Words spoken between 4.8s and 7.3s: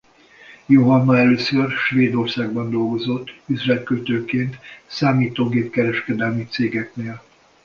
számítógép-kereskedelmi cégeknél.